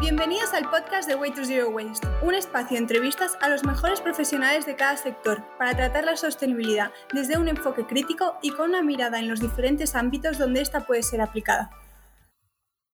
[0.00, 4.00] Bienvenidos al podcast de Way to Zero Waste, un espacio de entrevistas a los mejores
[4.00, 8.82] profesionales de cada sector para tratar la sostenibilidad desde un enfoque crítico y con una
[8.82, 11.70] mirada en los diferentes ámbitos donde ésta puede ser aplicada.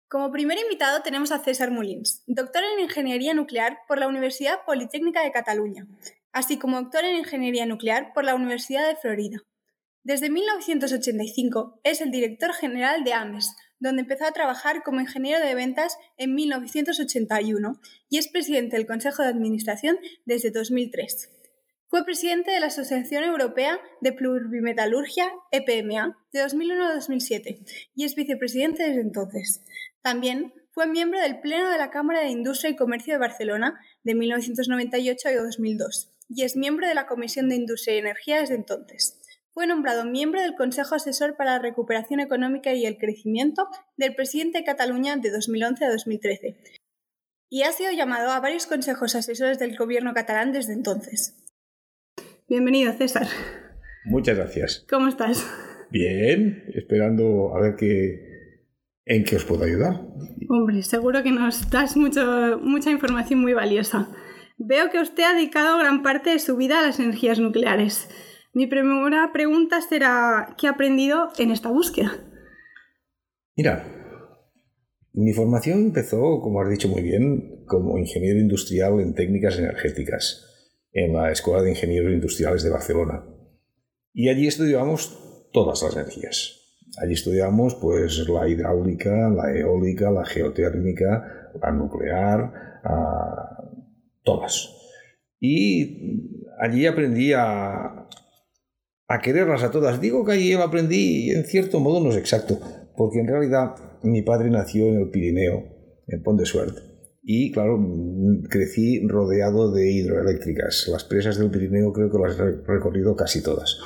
[0.08, 5.24] Como primer invitado tenemos a César Molins, doctor en Ingeniería Nuclear por la Universidad Politécnica
[5.24, 5.88] de Cataluña,
[6.32, 9.38] así como doctor en Ingeniería Nuclear por la Universidad de Florida.
[10.04, 15.56] Desde 1985 es el director general de AMES, donde empezó a trabajar como ingeniero de
[15.56, 21.30] ventas en 1981 y es presidente del Consejo de Administración desde 2003.
[21.88, 27.58] Fue presidente de la Asociación Europea de Plurimetalurgia, EPMA, de 2001 a 2007
[27.96, 29.64] y es vicepresidente desde entonces.
[30.00, 34.14] También fue miembro del Pleno de la Cámara de Industria y Comercio de Barcelona de
[34.14, 39.21] 1998 a 2002 y es miembro de la Comisión de Industria y Energía desde entonces.
[39.54, 44.58] Fue nombrado miembro del Consejo Asesor para la Recuperación Económica y el Crecimiento del presidente
[44.58, 46.56] de Cataluña de 2011 a 2013
[47.52, 51.36] y ha sido llamado a varios consejos asesores del gobierno catalán desde entonces.
[52.48, 53.26] Bienvenido, César.
[54.06, 54.86] Muchas gracias.
[54.88, 55.46] ¿Cómo estás?
[55.90, 58.64] Bien, esperando a ver qué,
[59.04, 60.00] en qué os puedo ayudar.
[60.48, 64.08] Hombre, seguro que nos das mucho, mucha información muy valiosa.
[64.56, 68.08] Veo que usted ha dedicado gran parte de su vida a las energías nucleares.
[68.54, 72.12] Mi primera pregunta será, ¿qué ha aprendido en esta búsqueda?
[73.56, 73.84] Mira,
[75.14, 80.46] mi formación empezó, como has dicho muy bien, como ingeniero industrial en técnicas energéticas
[80.92, 83.24] en la Escuela de Ingenieros Industriales de Barcelona.
[84.12, 86.58] Y allí estudiamos todas las energías.
[87.02, 92.52] Allí estudiamos pues la hidráulica, la eólica, la geotérmica, la nuclear,
[92.84, 93.64] ah,
[94.22, 94.76] todas.
[95.40, 98.08] Y allí aprendí a,
[99.08, 100.00] a quererlas a todas.
[100.00, 102.58] Digo que allí yo aprendí, en cierto modo no es exacto,
[102.96, 105.64] porque en realidad mi padre nació en el Pirineo,
[106.06, 106.76] en Pont de Suert,
[107.24, 107.78] y claro,
[108.50, 110.88] crecí rodeado de hidroeléctricas.
[110.90, 113.78] Las presas del Pirineo creo que las he recorrido casi todas.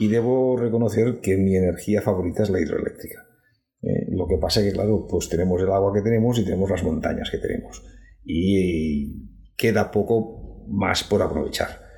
[0.00, 3.24] Y debo reconocer que mi energía favorita es la hidroeléctrica.
[3.82, 6.68] Eh, lo que pasa es que, claro, pues tenemos el agua que tenemos y tenemos
[6.68, 7.80] las montañas que tenemos.
[8.24, 11.89] Y queda poco más por aprovechar.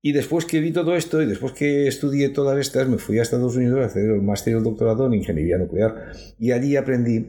[0.00, 3.22] Y después que vi todo esto y después que estudié todas estas, me fui a
[3.22, 6.12] Estados Unidos a hacer el máster y el doctorado en ingeniería nuclear.
[6.38, 7.26] Y allí aprendí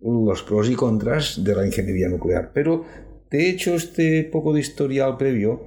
[0.00, 2.52] los pros y contras de la ingeniería nuclear.
[2.52, 2.84] Pero
[3.30, 5.66] te he hecho este poco de historial previo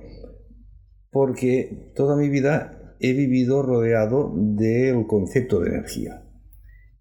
[1.10, 6.24] porque toda mi vida he vivido rodeado del concepto de energía.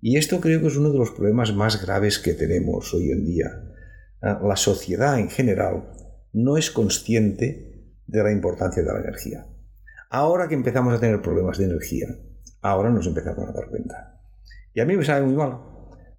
[0.01, 3.27] Y esto creo que es uno de los problemas más graves que tenemos hoy en
[3.27, 3.49] día.
[4.23, 5.93] La sociedad en general
[6.33, 7.70] no es consciente
[8.11, 9.47] de la importancia de la energía.
[10.11, 12.09] Ahora que empezamos a tener problemas de energía,
[12.61, 14.21] ahora nos empezamos a dar cuenta.
[14.75, 15.61] Y a mí me sabe muy mal,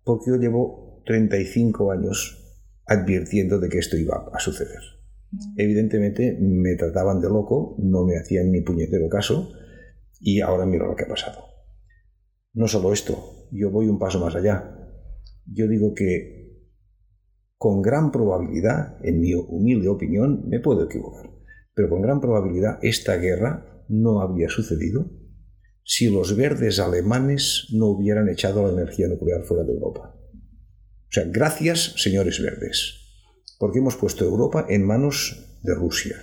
[0.04, 2.38] porque yo llevo 35 años
[2.86, 4.80] advirtiendo de que esto iba a suceder.
[5.58, 9.52] Evidentemente me trataban de loco, no me hacían ni puñetero caso,
[10.20, 11.44] y ahora miro lo que ha pasado.
[12.54, 14.78] No solo esto, yo voy un paso más allá.
[15.46, 16.70] Yo digo que
[17.58, 21.31] con gran probabilidad, en mi humilde opinión, me puedo equivocar
[21.74, 25.10] pero con gran probabilidad esta guerra no habría sucedido
[25.84, 30.16] si los verdes alemanes no hubieran echado la energía nuclear fuera de Europa.
[30.16, 33.02] O sea, gracias, señores verdes,
[33.60, 36.16] porque hemos puesto Europa en manos de Rusia.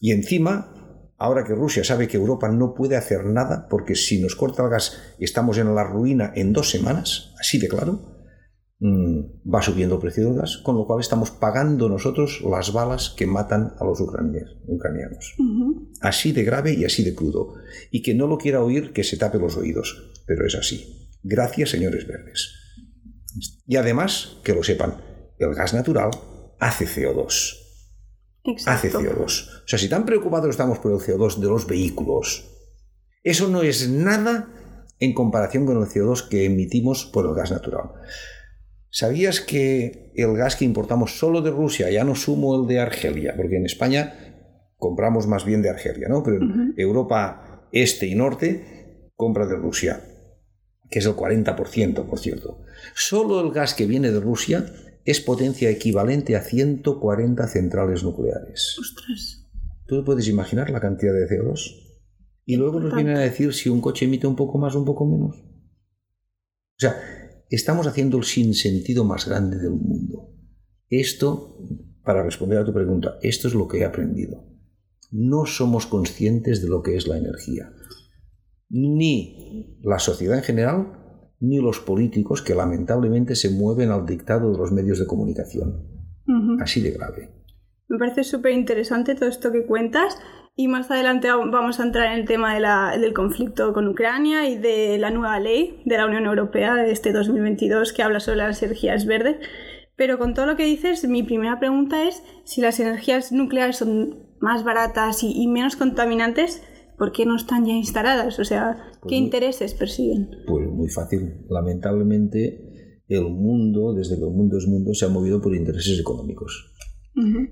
[0.00, 4.36] Y encima, ahora que Rusia sabe que Europa no puede hacer nada, porque si nos
[4.36, 8.19] corta el gas estamos en la ruina en dos semanas, así de claro,
[8.82, 13.26] va subiendo el precio del gas, con lo cual estamos pagando nosotros las balas que
[13.26, 15.36] matan a los ucranianos.
[16.00, 17.54] Así de grave y así de crudo.
[17.90, 20.10] Y que no lo quiera oír, que se tape los oídos.
[20.26, 21.08] Pero es así.
[21.22, 22.54] Gracias, señores verdes.
[23.66, 24.96] Y además, que lo sepan,
[25.38, 26.10] el gas natural
[26.58, 27.56] hace CO2.
[28.66, 29.48] Hace CO2.
[29.64, 32.50] O sea, si tan preocupados estamos por el CO2 de los vehículos,
[33.22, 34.48] eso no es nada
[34.98, 37.90] en comparación con el CO2 que emitimos por el gas natural.
[38.90, 43.34] ¿Sabías que el gas que importamos solo de Rusia, ya no sumo el de Argelia,
[43.36, 44.14] porque en España
[44.76, 46.22] compramos más bien de Argelia, ¿no?
[46.24, 46.40] Pero
[46.76, 50.02] Europa este y norte compra de Rusia,
[50.90, 52.62] que es el 40%, por cierto.
[52.94, 54.66] Solo el gas que viene de Rusia
[55.04, 58.76] es potencia equivalente a 140 centrales nucleares.
[58.80, 59.46] ¡Ostras!
[59.86, 61.90] ¿Tú puedes imaginar la cantidad de CO2?
[62.44, 64.84] Y luego nos vienen a decir si un coche emite un poco más o un
[64.84, 65.36] poco menos.
[65.36, 66.96] O sea,
[67.50, 70.30] estamos haciendo el sinsentido más grande del mundo.
[70.88, 71.58] Esto,
[72.04, 74.44] para responder a tu pregunta, esto es lo que he aprendido.
[75.10, 77.72] No somos conscientes de lo que es la energía.
[78.68, 80.92] Ni la sociedad en general,
[81.40, 85.88] ni los políticos que lamentablemente se mueven al dictado de los medios de comunicación.
[86.60, 87.30] Así de grave.
[87.88, 90.16] Me parece súper interesante todo esto que cuentas
[90.60, 92.54] y más adelante vamos a entrar en el tema
[92.98, 97.12] del conflicto con Ucrania y de la nueva ley de la Unión Europea de este
[97.12, 99.36] 2022 que habla sobre las energías verdes.
[99.96, 104.18] Pero con todo lo que dices, mi primera pregunta es si las energías nucleares son
[104.38, 106.62] más baratas y, menos contaminantes,
[106.98, 108.38] ¿por qué no están ya instaladas?
[108.38, 110.28] O sea, ¿qué pues intereses persiguen?
[110.46, 111.46] Pues muy fácil.
[111.48, 116.70] Lamentablemente, el mundo, desde que el mundo es mundo, se ha movido por intereses económicos.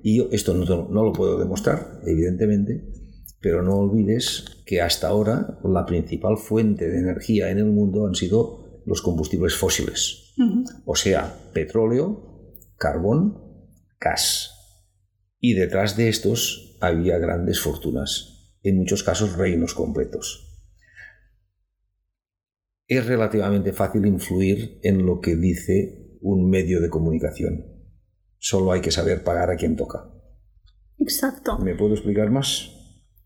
[0.02, 2.88] Y yo esto no, no, lo puedo demostrar, evidentemente,
[3.40, 8.14] pero no olvides que hasta ahora la principal fuente de energía en el mundo han
[8.14, 10.34] sido los combustibles fósiles,
[10.84, 13.42] o sea, petróleo, carbón,
[14.00, 14.54] gas.
[15.40, 20.44] Y detrás de estos había grandes fortunas, en muchos casos reinos completos.
[22.86, 27.78] Es relativamente fácil influir en lo que dice un medio de comunicación
[28.38, 30.08] Solo hay que saber pagar a quien toca.
[30.98, 31.58] Exacto.
[31.58, 32.70] ¿Me puedo explicar más?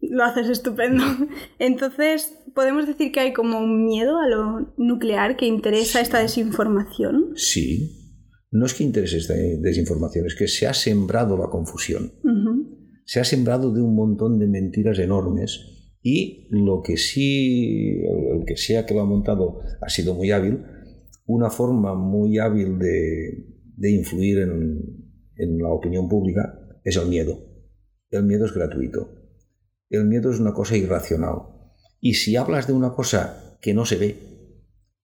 [0.02, 1.02] Lo haces estupendo.
[1.58, 7.32] Entonces, ¿podemos decir que hay como un miedo a lo nuclear que interesa esta desinformación?
[7.36, 7.98] Sí.
[8.50, 12.12] No es que interese esta desinformación, es que se ha sembrado la confusión.
[13.06, 18.56] Se ha sembrado de un montón de mentiras enormes y lo que sí, el que
[18.56, 20.58] sea que lo ha montado ha sido muy hábil,
[21.24, 25.02] una forma muy hábil de, de influir en,
[25.36, 27.38] en la opinión pública es el miedo.
[28.10, 29.21] El miedo es gratuito.
[29.92, 31.34] El miedo es una cosa irracional.
[32.00, 34.16] Y si hablas de una cosa que no se ve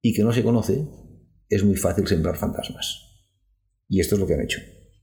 [0.01, 0.89] y que no se conoce,
[1.51, 3.05] es muy fácil sembrar fantasmas.
[3.87, 4.61] Y esto es lo que han hecho.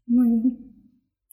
[0.08, 0.76] Muy bien.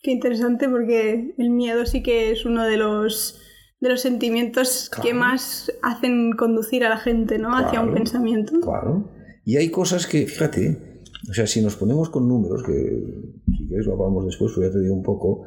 [0.02, 3.40] Qué interesante porque el miedo sí que es uno de los,
[3.80, 7.56] de los sentimientos que más hacen conducir a la gente ¿no?
[7.56, 8.52] hacia un pensamiento.
[8.60, 9.10] Claro.
[9.46, 10.91] Y hay cosas que, fíjate,
[11.28, 14.72] o sea, si nos ponemos con números, que si quieres lo hablamos después, pero ya
[14.72, 15.44] te digo un poco,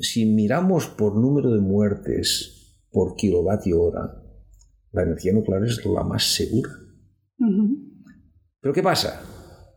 [0.00, 4.22] si miramos por número de muertes por kilovatio hora,
[4.92, 6.70] la energía nuclear es la más segura.
[8.60, 9.22] Pero ¿qué pasa?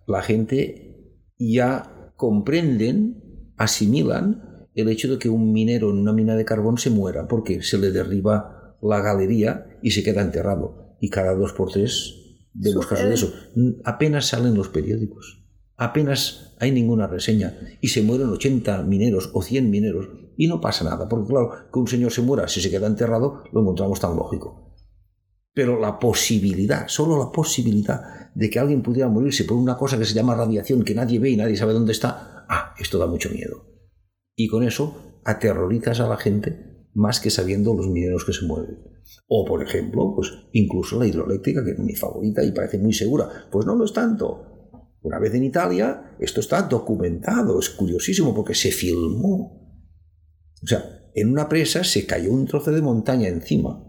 [0.08, 6.46] La gente ya comprenden, asimilan el hecho de que un minero en una mina de
[6.46, 10.96] carbón se muera porque se le derriba la galería y se queda enterrado.
[11.00, 12.21] Y cada dos por tres
[12.54, 13.34] de los casos de eso.
[13.84, 15.44] Apenas salen los periódicos,
[15.78, 20.84] apenas hay ninguna reseña y se mueren 80 mineros o 100 mineros y no pasa
[20.84, 24.16] nada, porque claro, que un señor se muera si se queda enterrado lo encontramos tan
[24.16, 24.76] lógico.
[25.54, 30.06] Pero la posibilidad, solo la posibilidad de que alguien pudiera morirse por una cosa que
[30.06, 33.30] se llama radiación que nadie ve y nadie sabe dónde está, ah, esto da mucho
[33.30, 33.66] miedo.
[34.36, 38.78] Y con eso aterrorizas a la gente más que sabiendo los mineros que se mueven.
[39.28, 43.48] O, por ejemplo, pues incluso la hidroeléctrica, que es mi favorita y parece muy segura.
[43.52, 44.70] Pues no lo es tanto.
[45.02, 49.80] Una vez en Italia, esto está documentado, es curiosísimo porque se filmó.
[50.64, 53.88] O sea, en una presa se cayó un trozo de montaña encima.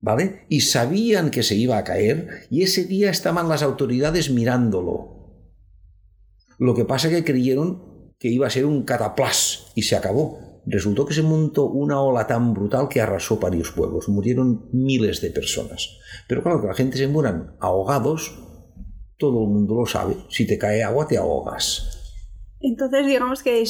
[0.00, 0.46] ¿Vale?
[0.48, 5.46] Y sabían que se iba a caer y ese día estaban las autoridades mirándolo.
[6.58, 10.40] Lo que pasa es que creyeron que iba a ser un cataplas y se acabó
[10.66, 15.30] resultó que se montó una ola tan brutal que arrasó varios pueblos, murieron miles de
[15.30, 15.98] personas.
[16.28, 18.38] Pero claro, que la gente se mueran ahogados,
[19.18, 21.98] todo el mundo lo sabe, si te cae agua te ahogas.
[22.60, 23.64] Entonces, digamos que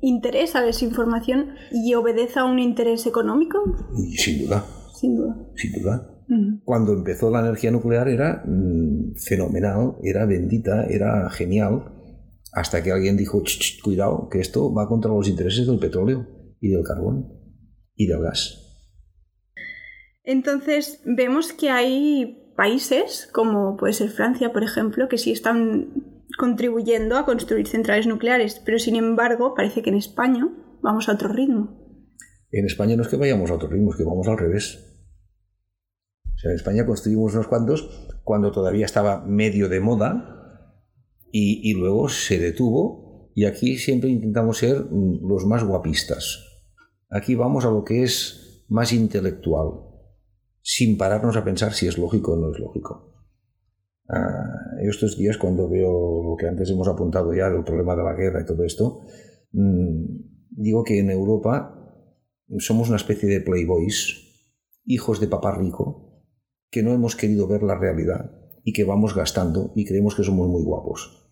[0.00, 3.58] interesa desinformación y obedece a un interés económico.
[4.16, 4.64] Sin duda.
[4.94, 5.36] Sin duda.
[5.54, 6.10] Sin duda.
[6.64, 11.84] Cuando empezó la energía nuclear era mm, fenomenal, era bendita, era genial,
[12.54, 13.42] hasta que alguien dijo,
[13.82, 16.26] cuidado, que esto va contra los intereses del petróleo
[16.60, 17.32] y del carbón
[17.96, 18.60] y del gas.
[20.22, 27.18] Entonces vemos que hay países, como puede ser Francia, por ejemplo, que sí están contribuyendo
[27.18, 30.48] a construir centrales nucleares, pero sin embargo parece que en España
[30.80, 31.80] vamos a otro ritmo.
[32.50, 34.78] En España no es que vayamos a otro ritmo, es que vamos al revés.
[36.34, 40.43] O sea, en España construimos unos cuantos cuando todavía estaba medio de moda,
[41.36, 46.44] y, luego se detuvo y aquí siempre intentamos ser los más guapistas.
[47.10, 49.80] Aquí vamos a lo que es más intelectual,
[50.62, 53.12] sin pararnos a pensar si es lógico o no es lógico.
[54.08, 58.14] Ah, estos días cuando veo lo que antes hemos apuntado ya del problema de la
[58.14, 59.00] guerra y todo esto,
[59.50, 60.04] mm,
[60.50, 61.74] digo que en Europa
[62.58, 64.52] somos una especie de playboys,
[64.84, 66.22] hijos de papá rico,
[66.70, 68.30] que no hemos querido ver la realidad
[68.62, 71.23] y que vamos gastando y creemos que somos muy guapos.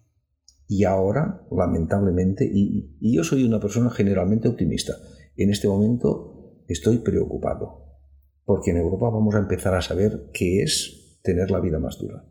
[0.74, 4.94] Y ahora, lamentablemente, y, yo soy una persona generalmente optimista,
[5.36, 7.98] en este momento estoy preocupado,
[8.46, 12.24] porque en Europa vamos a empezar a saber qué es tener la vida más dura.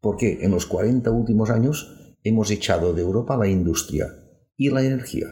[0.00, 4.06] Porque en los 40 últimos años hemos echado de Europa la industria
[4.56, 5.26] y la energía.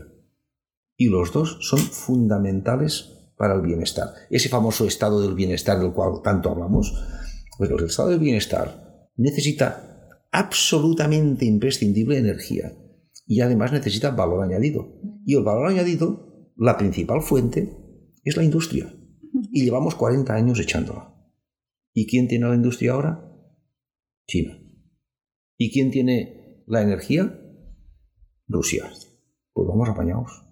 [0.96, 4.08] Y los dos son fundamentales para el bienestar.
[4.30, 6.92] Ese famoso estado del bienestar del cual tanto hablamos,
[7.56, 9.97] pues el estado del bienestar necesita
[10.30, 12.72] absolutamente imprescindible energía
[13.26, 15.00] y además necesita valor añadido.
[15.24, 17.76] Y el valor añadido, la principal fuente,
[18.24, 18.92] es la industria.
[19.52, 21.14] Y llevamos 40 años echándola.
[21.92, 23.30] ¿Y quién tiene la industria ahora?
[24.26, 24.58] China.
[25.58, 27.38] ¿Y quién tiene la energía?
[28.46, 28.90] Rusia.
[29.52, 30.44] Pues vamos apañados.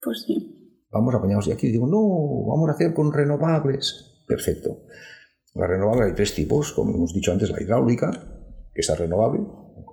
[0.00, 0.86] Pues sí.
[0.90, 1.48] Vamos apañados.
[1.48, 4.24] Y aquí digo, no, vamos a hacer con renovables.
[4.26, 4.84] Perfecto.
[5.54, 8.35] La renovable hay tres tipos, como hemos dicho antes, la hidráulica,
[8.76, 9.40] que es renovable,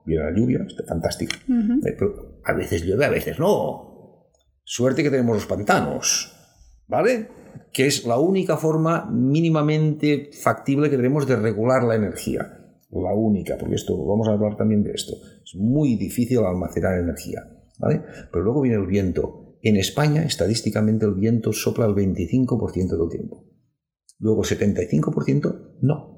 [0.06, 1.38] viene la lluvia, está fantástica.
[1.48, 4.30] Eh, pero a veces llueve, a veces no.
[4.64, 6.34] Suerte que tenemos los pantanos,
[6.88, 7.30] ¿vale?
[7.72, 12.60] Que es la única forma mínimamente factible que tenemos de regular la energía.
[12.92, 15.14] La única, porque esto, vamos a hablar también de esto.
[15.44, 17.42] Es muy difícil almacenar energía,
[17.80, 18.04] ¿vale?
[18.32, 19.58] Pero luego viene el viento.
[19.64, 23.46] En España, estadísticamente, el viento sopla el 25% del tiempo.
[24.20, 26.13] Luego 75% no.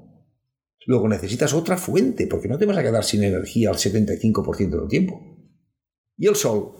[0.84, 4.88] Luego necesitas otra fuente, porque no te vas a quedar sin energía al 75% del
[4.88, 5.20] tiempo.
[6.16, 6.72] Y el sol.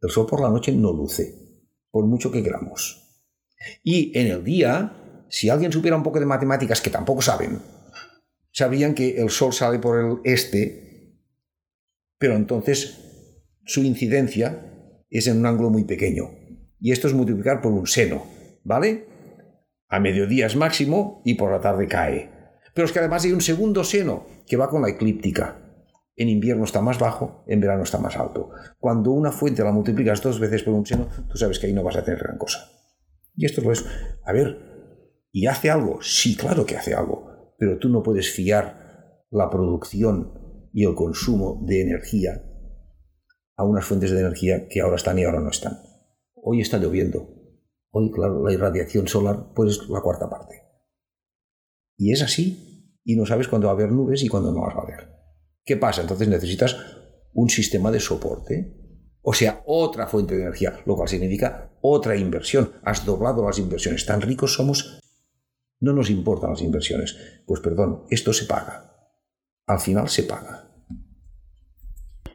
[0.00, 3.24] El sol por la noche no luce, por mucho que queramos.
[3.82, 7.58] Y en el día, si alguien supiera un poco de matemáticas, que tampoco saben,
[8.52, 11.18] sabrían que el sol sale por el este,
[12.18, 12.98] pero entonces
[13.64, 16.30] su incidencia es en un ángulo muy pequeño.
[16.80, 18.24] Y esto es multiplicar por un seno,
[18.62, 19.06] ¿vale?
[19.88, 22.37] A mediodía es máximo y por la tarde cae.
[22.78, 25.82] Pero es que además hay un segundo seno que va con la eclíptica.
[26.14, 28.50] En invierno está más bajo, en verano está más alto.
[28.78, 31.82] Cuando una fuente la multiplicas dos veces por un seno, tú sabes que ahí no
[31.82, 32.70] vas a tener gran cosa.
[33.34, 33.88] Y esto es lo
[34.24, 35.98] A ver, ¿y hace algo?
[36.02, 37.56] Sí, claro que hace algo.
[37.58, 42.44] Pero tú no puedes fiar la producción y el consumo de energía
[43.56, 45.78] a unas fuentes de energía que ahora están y ahora no están.
[46.36, 47.26] Hoy está lloviendo,
[47.90, 50.67] Hoy, claro, la irradiación solar pues es la cuarta parte.
[51.98, 52.94] Y es así.
[53.04, 55.18] Y no sabes cuándo va a haber nubes y cuándo no vas a haber.
[55.64, 56.00] ¿Qué pasa?
[56.00, 56.76] Entonces necesitas
[57.34, 58.74] un sistema de soporte.
[59.20, 62.72] O sea, otra fuente de energía, lo cual significa otra inversión.
[62.82, 64.06] Has doblado las inversiones.
[64.06, 65.00] Tan ricos somos,
[65.80, 67.42] no nos importan las inversiones.
[67.46, 68.94] Pues perdón, esto se paga.
[69.66, 70.70] Al final se paga.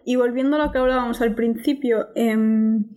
[0.06, 2.90] Y volviendo a lo que hablábamos al principio, em,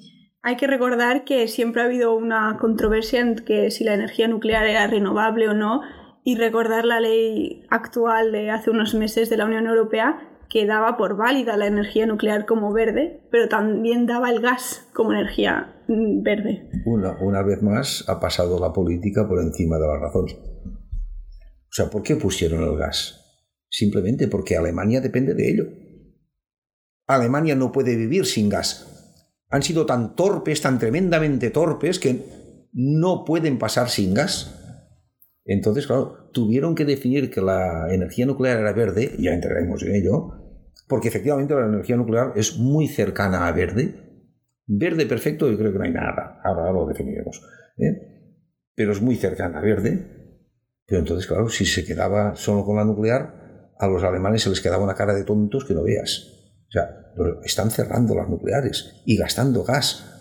[0.43, 4.67] hay que recordar que siempre ha habido una controversia en que si la energía nuclear
[4.67, 5.83] era renovable o no,
[6.27, 10.19] y recordar la ley actual de hace unos meses de la Unión Europea
[10.51, 15.13] que daba por válida la energía nuclear como verde, pero también daba el gas como
[15.13, 16.69] energía mm, verde.
[16.85, 20.27] Una, una vez más ha pasado la política por encima de la razón.
[20.27, 23.25] O sea, ¿por qué pusieron el gas?
[23.71, 25.65] Simplemente porque Alemania depende de ello.
[27.07, 28.93] Alemania no puede vivir sin gas
[29.49, 32.25] han sido tan torpes, tan tremendamente torpes, que
[32.73, 34.66] no pueden pasar sin gas.
[35.47, 40.33] Entonces, claro, tuvieron que definir que la energía nuclear era verde, ya entraremos en ello,
[40.89, 43.95] porque efectivamente la energía nuclear es muy cercana a verde.
[44.67, 47.41] Verde perfecto, yo creo que no hay nada, ahora lo definiremos.
[47.79, 48.35] ¿eh?
[48.75, 50.43] Pero es muy cercana a verde.
[50.85, 54.61] Pero entonces, claro, si se quedaba solo con la nuclear, a los alemanes se les
[54.61, 56.33] quedaba una cara de tontos que no veas.
[56.69, 56.89] O sea,
[57.45, 60.13] están cerrando las nucleares y gastando gas.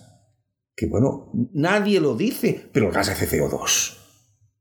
[0.75, 4.04] Que bueno, nadie lo dice, pero el gas hace CO2.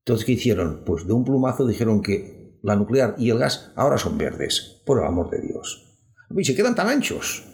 [0.04, 0.84] Entonces, ¿qué hicieron?
[0.84, 4.98] Pues de un plumazo dijeron que la nuclear y el gas ahora son verdes, por
[4.98, 5.98] el amor de Dios.
[6.36, 7.44] Y se quedan tan anchos.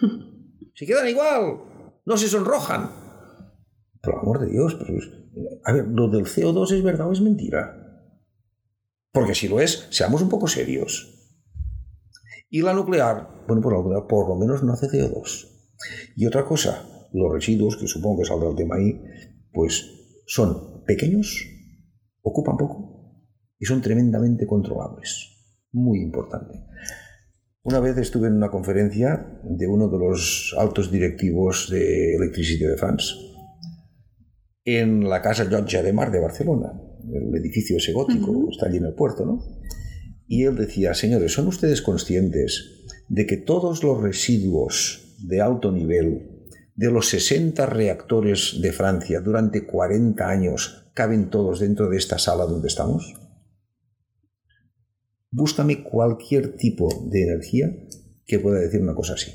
[0.74, 1.58] Se quedan igual.
[2.06, 2.88] No se sonrojan.
[4.02, 4.78] Por el amor de Dios.
[5.64, 7.76] a ver, lo del CO2 es verdad o es mentira.
[9.12, 11.36] Porque si lo es, seamos un poco serios.
[12.48, 15.48] Y la nuclear, bueno, por, nuclear por lo menos no hace CO2.
[16.16, 19.02] Y otra cosa, los residuos, que supongo que saldrá el tema ahí,
[19.52, 21.44] pues son pequeños,
[22.22, 23.24] ocupan poco
[23.58, 25.66] y son tremendamente controlables.
[25.72, 26.64] Muy importante.
[27.62, 32.76] Una vez estuve en una conferencia de uno de los altos directivos de Electricity de
[32.76, 33.14] France
[34.64, 36.72] en la Casa Llotja de Mar de Barcelona,
[37.12, 39.42] el edificio ese gótico, está allí en el puerto, ¿no?
[40.26, 46.46] Y él decía, señores, ¿son ustedes conscientes de que todos los residuos de alto nivel
[46.76, 52.44] de los 60 reactores de Francia durante 40 años caben todos dentro de esta sala
[52.44, 53.14] donde estamos?
[55.30, 57.74] Búscame cualquier tipo de energía
[58.26, 59.30] que pueda decir una cosa así.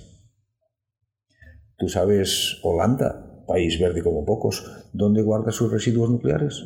[1.75, 6.61] Tú sabes, Holanda, país verde como pocos, ¿dónde guarda sus residuos nucleares?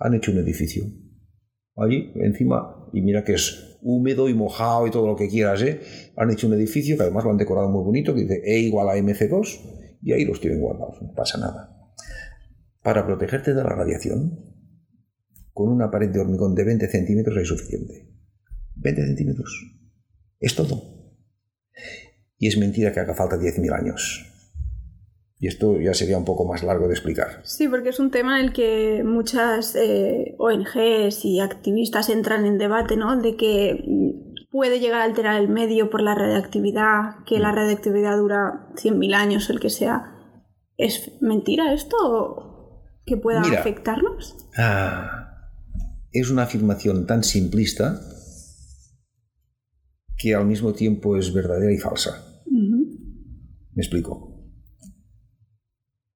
[0.00, 0.84] Han hecho un edificio
[1.76, 5.80] allí encima y mira que es húmedo y mojado y todo lo que quieras, ¿eh?
[6.18, 8.90] Han hecho un edificio que además lo han decorado muy bonito, que dice E igual
[8.90, 11.79] a MC2 y ahí los tienen guardados, no pasa nada.
[12.82, 14.38] Para protegerte de la radiación,
[15.52, 18.08] con una pared de hormigón de 20 centímetros hay suficiente.
[18.76, 19.76] 20 centímetros.
[20.38, 20.82] Es todo.
[22.38, 24.26] Y es mentira que haga falta 10.000 años.
[25.38, 27.40] Y esto ya sería un poco más largo de explicar.
[27.44, 32.58] Sí, porque es un tema en el que muchas eh, ONGs y activistas entran en
[32.58, 33.20] debate, ¿no?
[33.20, 33.84] De que
[34.50, 37.54] puede llegar a alterar el medio por la radiactividad, que la mm.
[37.54, 40.14] radiactividad dura 100.000 años o el que sea.
[40.76, 42.49] ¿Es mentira esto
[43.10, 44.36] que pueda afectarnos?
[44.56, 45.50] Ah,
[46.12, 48.00] es una afirmación tan simplista
[50.16, 52.44] que al mismo tiempo es verdadera y falsa.
[52.46, 54.44] Me explico.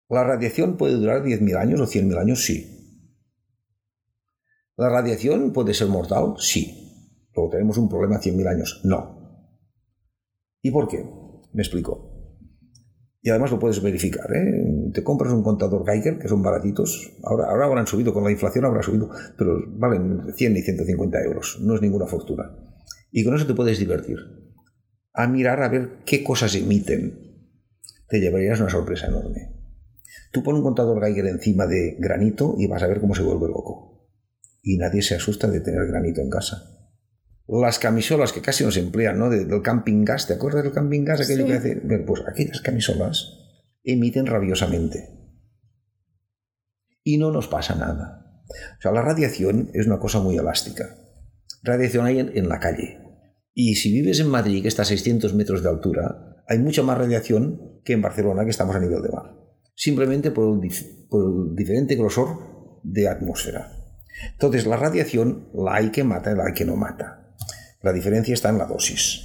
[0.08, 2.44] ¿La radiación puede durar 10.000 años o 100.000 años?
[2.44, 3.10] Sí.
[4.76, 6.34] ¿La radiación puede ser mortal?
[6.38, 7.26] Sí.
[7.34, 8.80] Luego tenemos un problema a 100.000 años.
[8.84, 9.50] No.
[10.62, 11.04] ¿Y por qué?
[11.52, 12.13] Me explico.
[13.24, 14.30] Y además lo puedes verificar.
[14.36, 14.90] ¿eh?
[14.92, 17.10] Te compras un contador Geiger, que son baratitos.
[17.22, 21.58] Ahora, ahora habrán subido, con la inflación habrá subido, pero valen 100 y 150 euros.
[21.62, 22.54] No es ninguna fortuna.
[23.10, 24.18] Y con eso te puedes divertir.
[25.14, 27.48] A mirar a ver qué cosas emiten.
[28.10, 29.54] Te llevarías una sorpresa enorme.
[30.30, 33.48] Tú pon un contador Geiger encima de granito y vas a ver cómo se vuelve
[33.48, 34.06] loco.
[34.62, 36.83] Y nadie se asusta de tener granito en casa.
[37.60, 39.30] Las camisolas que casi nos emplean, ¿no?
[39.30, 41.20] del camping gas, ¿te acuerdas del camping gas?
[41.20, 41.76] Aquello que hace.
[42.06, 43.38] Pues aquellas camisolas
[43.82, 45.10] emiten rabiosamente.
[47.02, 48.42] Y no nos pasa nada.
[48.78, 50.96] O sea, la radiación es una cosa muy elástica.
[51.62, 52.98] Radiación hay en, la calle.
[53.52, 56.98] Y si vives en Madrid, que está a 600 metros de altura, hay mucha más
[56.98, 59.44] radiación que en Barcelona, que estamos a nivel de mar
[59.74, 63.70] simplemente por el, diferente grosor de atmósfera.
[64.32, 67.23] Entonces, la radiación la hay que mata y la hay que no mata.
[67.84, 69.20] La diferencia está en la dosis.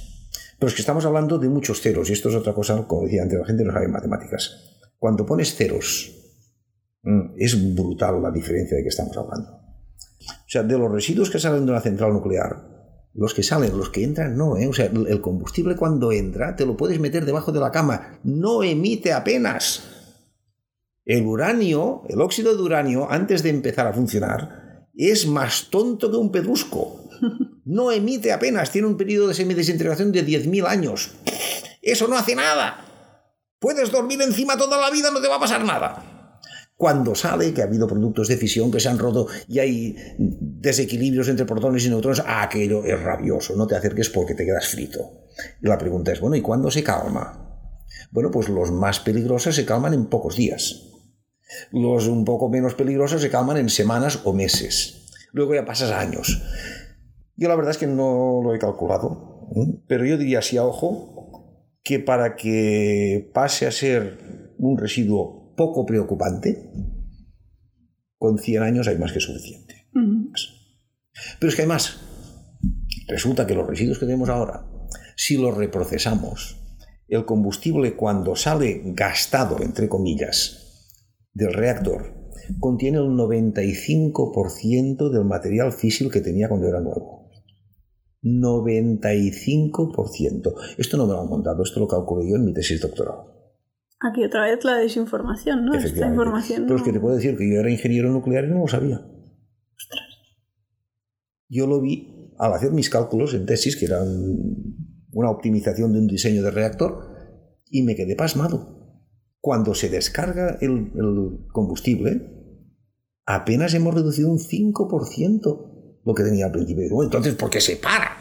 [0.58, 3.22] Pero es que estamos hablando de muchos ceros, y esto es otra cosa, como decía
[3.22, 4.76] antes, la gente no sabe matemáticas.
[4.98, 6.12] Cuando pones ceros,
[7.02, 9.50] mm, es brutal la diferencia de que estamos hablando.
[9.50, 13.88] O sea, de los residuos que salen de una central nuclear, los que salen, los
[13.88, 14.58] que entran, no.
[14.58, 14.68] ¿eh?
[14.68, 18.20] O sea, el combustible cuando entra, te lo puedes meter debajo de la cama.
[18.24, 19.84] No emite apenas.
[21.06, 26.18] El uranio, el óxido de uranio, antes de empezar a funcionar, es más tonto que
[26.18, 27.08] un pedrusco.
[27.70, 31.12] No emite apenas, tiene un periodo de semidesintegración de 10.000 años.
[31.80, 32.84] Eso no hace nada.
[33.60, 36.40] Puedes dormir encima toda la vida, no te va a pasar nada.
[36.74, 41.28] Cuando sale que ha habido productos de fisión que se han roto y hay desequilibrios
[41.28, 45.28] entre protones y neutrones, aquello es rabioso, no te acerques porque te quedas frito.
[45.60, 47.86] La pregunta es, bueno, ¿y cuándo se calma?
[48.10, 50.88] Bueno, pues los más peligrosos se calman en pocos días.
[51.70, 55.06] Los un poco menos peligrosos se calman en semanas o meses.
[55.32, 56.42] Luego ya pasas años.
[57.40, 59.82] Yo la verdad es que no lo he calculado, ¿eh?
[59.88, 65.86] pero yo diría así a ojo que para que pase a ser un residuo poco
[65.86, 66.70] preocupante,
[68.18, 69.88] con 100 años hay más que suficiente.
[71.38, 72.02] Pero es que además,
[73.08, 74.66] resulta que los residuos que tenemos ahora,
[75.16, 76.58] si los reprocesamos,
[77.08, 80.90] el combustible cuando sale gastado, entre comillas,
[81.32, 82.20] del reactor
[82.58, 87.19] contiene el 95% del material físil que tenía cuando era nuevo.
[88.22, 90.54] 95%.
[90.78, 93.16] Esto no me lo han contado, esto lo calculé yo en mi tesis doctoral.
[94.00, 95.74] Aquí otra vez la desinformación, ¿no?
[95.74, 96.64] Esta información.
[96.66, 99.00] Pero es que te puedo decir que yo era ingeniero nuclear y no lo sabía.
[99.76, 100.08] Ostras.
[101.48, 104.06] Yo lo vi al hacer mis cálculos en tesis, que eran
[105.12, 107.10] una optimización de un diseño de reactor,
[107.70, 108.80] y me quedé pasmado
[109.40, 110.92] cuando se descarga el,
[111.52, 112.30] combustible,
[113.24, 115.69] apenas hemos reducido un 5%
[116.04, 117.02] lo que tenía al principio.
[117.02, 118.18] entonces, ¿por qué se para?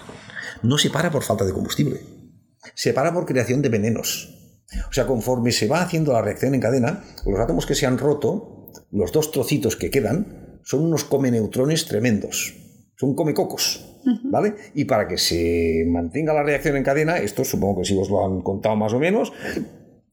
[0.63, 2.00] No se para por falta de combustible.
[2.76, 4.36] Se para por creación de venenos.
[4.89, 7.98] O sea, conforme se va haciendo la reacción en cadena, los átomos que se han
[7.98, 12.56] roto, los dos trocitos que quedan, son unos come neutrones tremendos.
[12.96, 13.86] Son come cocos.
[14.24, 14.56] ¿Vale?
[14.76, 18.26] Y para que se mantenga la reacción en cadena, esto supongo que si os lo
[18.26, 19.34] han contado más o menos,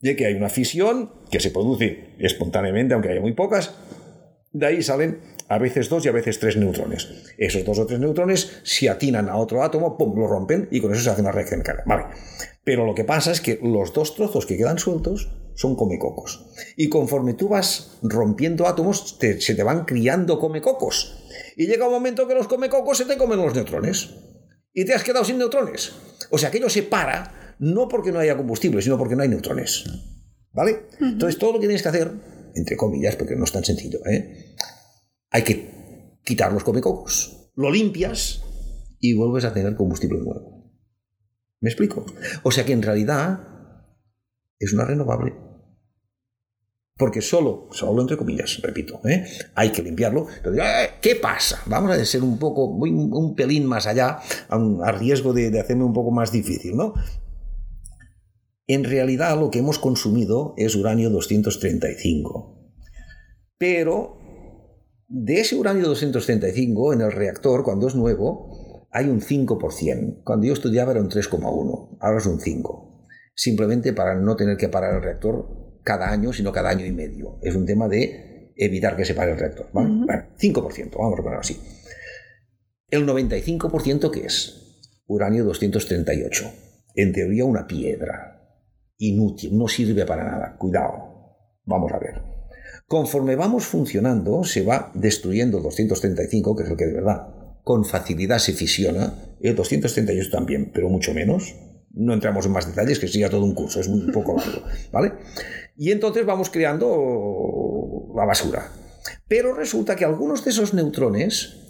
[0.01, 3.75] de que hay una fisión que se produce espontáneamente, aunque haya muy pocas,
[4.53, 7.09] de ahí salen a veces dos y a veces tres neutrones.
[7.39, 10.93] Esos dos o tres neutrones se atinan a otro átomo, ¡pum!, lo rompen y con
[10.93, 12.05] eso se hace una reacción en Vale.
[12.65, 16.47] Pero lo que pasa es que los dos trozos que quedan sueltos son comecocos.
[16.77, 21.25] Y conforme tú vas rompiendo átomos, se te van criando comecocos.
[21.57, 24.11] Y llega un momento que los comecocos se te comen los neutrones.
[24.73, 25.93] Y te has quedado sin neutrones.
[26.31, 29.85] O sea, aquello se para no porque no haya combustible, sino porque no hay neutrones.
[30.53, 30.83] ¿Vale?
[31.01, 32.11] Entonces, todo lo que tienes que hacer,
[32.55, 34.55] entre comillas, porque no es tan sencillo, ¿eh?
[35.31, 37.51] Hay que quitar los comecocos.
[37.55, 38.43] lo limpias
[39.01, 40.73] y vuelves a tener combustible nuevo.
[41.61, 42.05] ¿Me explico?
[42.43, 43.41] O sea que en realidad
[44.59, 45.35] es una renovable.
[46.99, 49.27] Porque solo, solo entre comillas, repito, ¿eh?
[49.55, 50.29] hay que limpiarlo.
[50.45, 51.61] Eh, ¿Qué pasa?
[51.67, 55.85] Vamos a ser un poco, un, un pelín más allá, a, riesgo de, de, hacerme
[55.85, 56.95] un poco más difícil, ¿no?
[58.67, 62.73] En realidad lo que hemos consumido es uranio 235.
[63.59, 64.19] Pero
[65.09, 70.23] de ese uranio 235 en el reactor, cuando es nuevo, hay un 5%.
[70.25, 73.07] Cuando yo estudiaba era un 3,1, ahora es un 5.
[73.35, 77.39] Simplemente para no tener que parar el reactor cada año, sino cada año y medio.
[77.43, 79.69] Es un tema de evitar que se pare el reactor.
[79.73, 80.31] ¿vale?
[80.39, 81.61] 5%, vamos a ponerlo así.
[82.89, 85.03] El 95% ¿qué es?
[85.07, 86.51] Uranio 238.
[86.95, 88.37] En teoría una piedra
[88.99, 90.57] inútil, no sirve para nada.
[90.57, 92.36] Cuidado, vamos a ver.
[92.89, 97.29] Conforme vamos funcionando, se va destruyendo el 235, que es el que de verdad
[97.65, 101.57] con facilidad se fisiona, el 238 también, pero mucho menos.
[101.91, 105.15] No entramos en más detalles, que siga todo un curso, es un poco largo, ¿vale?
[105.77, 108.71] Y entonces vamos creando la basura.
[109.27, 111.63] Pero resulta que algunos de esos neutrones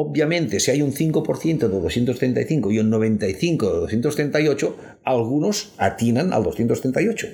[0.00, 6.44] Obviamente, si hay un 5% de 235 y un 95 de 238, algunos atinan al
[6.44, 7.26] 238.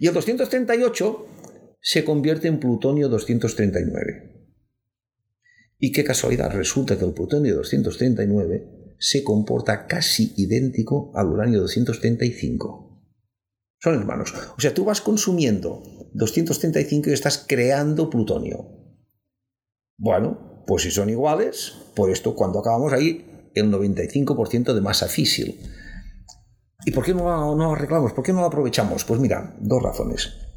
[0.00, 1.26] Y el 238
[1.80, 4.30] se convierte en plutonio 239.
[5.78, 12.90] Y qué casualidad, resulta que el plutonio 239 se comporta casi idéntico al uranio 235.
[13.78, 14.34] Son hermanos.
[14.56, 18.68] O sea, tú vas consumiendo 235 y estás creando plutonio.
[19.96, 25.58] Bueno, pues si son iguales, por esto cuando acabamos ahí el 95% de masa físil.
[26.84, 28.12] ¿Y por qué no, no arreglamos?
[28.12, 29.04] ¿Por qué no lo aprovechamos?
[29.04, 30.49] Pues mira, dos razones.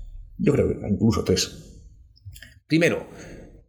[0.43, 1.49] Yo creo que incluso tres.
[2.67, 3.07] Primero,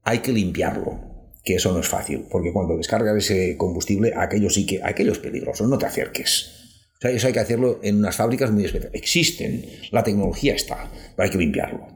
[0.03, 4.67] hay que limpiarlo, que eso no es fácil, porque cuando descargas ese combustible, aquello sí
[4.67, 6.51] que, aquello es peligroso, no te acerques.
[6.97, 9.01] O sea, eso hay que hacerlo en unas fábricas muy especiales.
[9.01, 11.87] Existen, la tecnología está, pero hay que limpiarlo.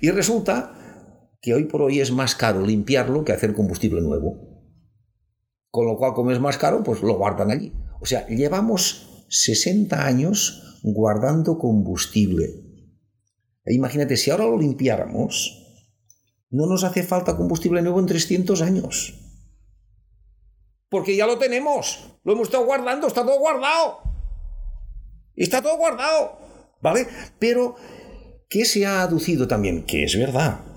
[0.00, 4.62] Y resulta que hoy por hoy es más caro limpiarlo que hacer combustible nuevo.
[5.70, 7.72] Con lo cual, como es más caro, pues lo guardan allí.
[8.00, 12.61] O sea, llevamos 60 años guardando combustible.
[13.64, 15.58] E imagínate, si ahora lo limpiáramos,
[16.50, 19.14] no nos hace falta combustible nuevo en 300 años.
[20.88, 22.18] Porque ya lo tenemos.
[22.24, 23.98] Lo hemos estado guardando, está todo guardado.
[25.34, 26.38] Está todo guardado.
[26.82, 27.06] ¿Vale?
[27.38, 27.76] Pero,
[28.48, 29.84] ¿qué se ha aducido también?
[29.84, 30.72] Que es verdad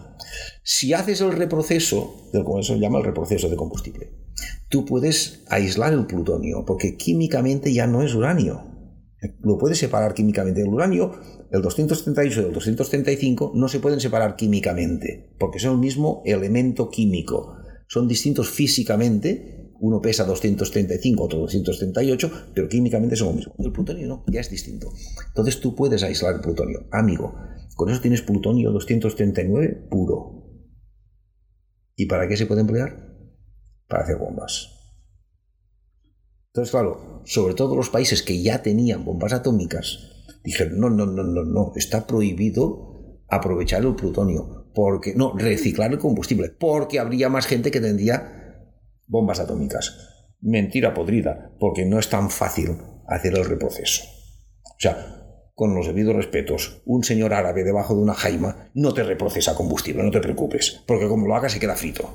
[0.64, 4.10] si haces el reproceso, como se llama el reproceso de combustible,
[4.68, 8.64] tú puedes aislar el plutonio, porque químicamente ya no es uranio.
[9.42, 11.14] Lo puedes separar químicamente del uranio,
[11.52, 16.90] el 238 y el 235 no se pueden separar químicamente, porque son el mismo elemento
[16.90, 17.58] químico.
[17.88, 23.56] Son distintos físicamente, uno pesa 235, otro 238, pero químicamente son lo mismo.
[23.60, 24.92] El plutonio no, ya es distinto.
[25.28, 26.88] Entonces tú puedes aislar el plutonio.
[26.92, 27.36] Amigo,
[27.76, 30.44] con eso tienes plutonio 239 puro.
[31.96, 33.16] ¿Y para qué se puede emplear?
[33.88, 34.75] Para hacer bombas.
[36.56, 40.00] Entonces, claro, sobre todo los países que ya tenían bombas atómicas,
[40.42, 46.00] dijeron, no, no, no, no, no, está prohibido aprovechar el plutonio, porque, no, reciclar el
[46.00, 48.72] combustible, porque habría más gente que tendría
[49.06, 49.98] bombas atómicas.
[50.40, 54.06] Mentira podrida, porque no es tan fácil hacer el reproceso.
[54.64, 59.04] O sea, con los debidos respetos, un señor árabe debajo de una jaima no te
[59.04, 62.10] reprocesa combustible, no te preocupes, porque como lo haga se queda frito.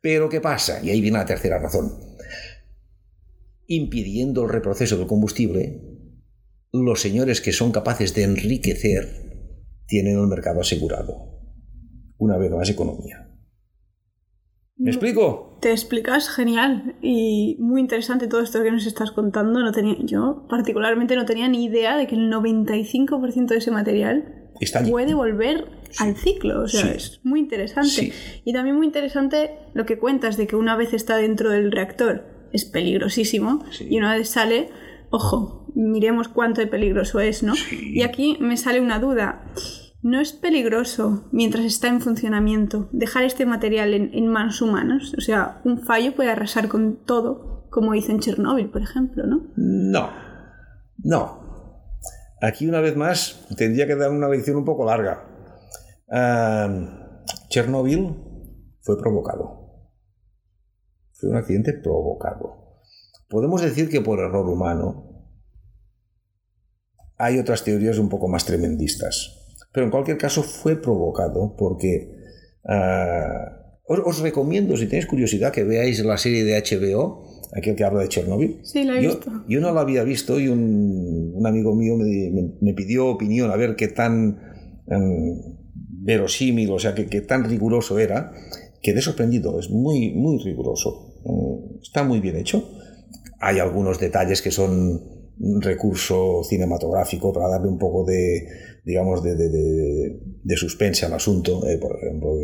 [0.00, 0.80] Pero ¿qué pasa?
[0.82, 2.13] Y ahí viene la tercera razón.
[3.66, 5.80] Impidiendo el reproceso del combustible,
[6.72, 9.24] los señores que son capaces de enriquecer
[9.86, 11.30] tienen el mercado asegurado.
[12.18, 13.30] Una vez más, economía.
[14.76, 15.58] ¿Me explico?
[15.62, 19.60] Te explicas genial y muy interesante todo esto que nos estás contando.
[19.60, 24.50] No tenía, yo particularmente no tenía ni idea de que el 95% de ese material
[24.90, 25.68] puede volver
[26.00, 26.62] al ciclo.
[26.62, 28.12] O sea, es muy interesante.
[28.44, 32.33] Y también muy interesante lo que cuentas de que una vez está dentro del reactor
[32.54, 34.70] es peligrosísimo y una vez sale,
[35.10, 37.52] ojo, miremos cuánto de peligroso es, ¿no?
[37.70, 39.44] Y aquí me sale una duda.
[40.02, 45.14] ¿No es peligroso, mientras está en funcionamiento, dejar este material en, manos humanas?
[45.18, 49.48] O sea, un fallo puede arrasar con todo, como hizo en Chernóbil, por ejemplo, ¿no?
[49.56, 50.10] No,
[51.02, 51.42] no.
[52.40, 55.24] Aquí, una vez más, tendría que dar una lección un poco larga.
[57.48, 58.14] Chernóbil
[58.82, 59.63] fue provocado.
[61.24, 62.80] Fue un accidente provocado.
[63.28, 65.10] Podemos decir que por error humano.
[67.16, 72.08] Hay otras teorías un poco más tremendistas pero en cualquier caso fue provocado porque
[72.64, 78.00] ah, Os, recomiendo, si tenéis curiosidad, que veáis la serie de HBO, aquel que habla
[78.02, 78.60] de Chernobyl.
[78.62, 79.32] Sí, la he yo, visto.
[79.48, 83.88] Yo no la había visto y un, amigo mío me, pidió opinión a ver qué
[83.88, 84.38] tan
[84.86, 85.42] em,
[85.74, 88.30] verosímil, o sea, qué, qué tan riguroso era.
[88.80, 91.03] Quedé sorprendido, es muy, muy riguroso.
[91.82, 92.68] Está muy bien hecho.
[93.40, 98.46] Hay algunos detalles que son un recurso cinematográfico para darle un poco de,
[98.84, 101.66] digamos, de, de, suspense al asunto.
[101.66, 102.36] Eh, por ejemplo,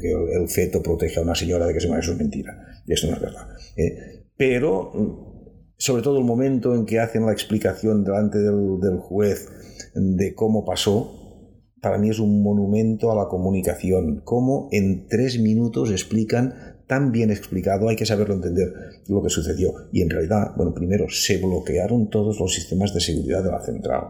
[0.00, 2.56] que el, feto protege a una señora de que se muere, eso es mentira.
[2.86, 3.48] Y eso no es verdad.
[3.76, 4.24] Eh.
[4.36, 9.48] Pero, mm, sobre todo el momento en que hacen la explicación delante del, del juez
[9.94, 11.18] de cómo pasó,
[11.80, 14.22] para mí es un monumento a la comunicación.
[14.24, 18.72] Cómo en tres minutos explican tan bien explicado, hay que saberlo entender
[19.06, 19.72] lo que sucedió.
[19.92, 24.04] Y en realidad, bueno, primero se bloquearon todos los sistemas de seguridad de la central.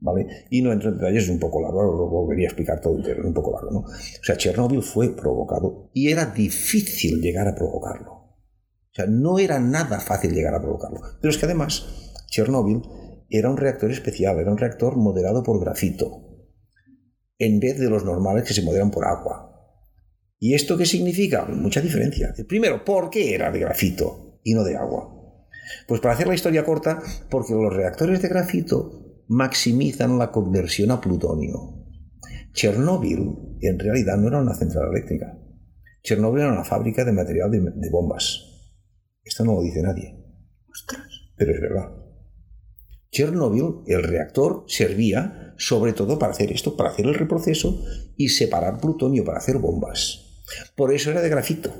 [0.00, 0.46] ¿Vale?
[0.50, 3.20] Y no entro en detalles, es un poco largo, lo volvería a explicar todo entero,
[3.20, 3.78] es un poco largo, ¿no?
[3.80, 8.12] O sea, Chernóbil fue provocado y era difícil llegar a provocarlo.
[8.12, 11.00] O sea, no era nada fácil llegar a provocarlo.
[11.20, 12.80] Pero es que además, Chernóbil
[13.28, 16.28] era un reactor especial, era un reactor moderado por grafito,
[17.38, 19.47] en vez de los normales que se moderan por agua.
[20.38, 21.46] ¿Y esto qué significa?
[21.46, 22.32] Mucha diferencia.
[22.46, 25.14] Primero, ¿por qué era de grafito y no de agua?
[25.86, 31.00] Pues para hacer la historia corta, porque los reactores de grafito maximizan la conversión a
[31.00, 31.84] plutonio.
[32.52, 35.38] Chernóbil en realidad no era una central eléctrica.
[36.02, 38.44] Chernóbil era una fábrica de material de, bombas.
[39.24, 40.16] Esto no lo dice nadie.
[41.36, 41.88] Pero es verdad.
[43.10, 47.82] Chernóbil, el reactor, servía sobre todo para hacer esto, para hacer el reproceso
[48.16, 50.27] y separar plutonio para hacer bombas.
[50.76, 51.72] Por eso era de grafito.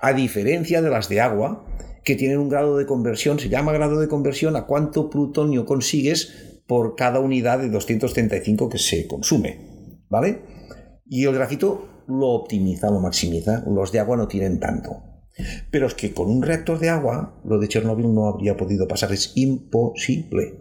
[0.00, 1.66] A diferencia de las de agua,
[2.04, 6.62] que tienen un grado de conversión, se llama grado de conversión a cuánto plutonio consigues
[6.66, 10.00] por cada unidad de 235 que se consume.
[10.08, 10.42] ¿Vale?
[11.06, 13.64] Y el grafito lo optimiza, lo maximiza.
[13.66, 15.02] Los de agua no tienen tanto.
[15.70, 19.12] Pero es que con un reactor de agua, lo de Chernobyl no habría podido pasar.
[19.12, 20.58] Es imposible.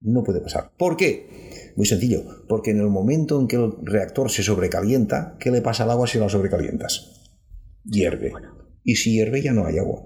[0.00, 0.72] No puede pasar.
[0.76, 1.53] ¿Por qué?
[1.76, 5.84] Muy sencillo, porque en el momento en que el reactor se sobrecalienta, ¿qué le pasa
[5.84, 7.38] al agua si la sobrecalientas?
[7.84, 8.32] Hierve.
[8.84, 10.02] Y si hierve ya no hay agua.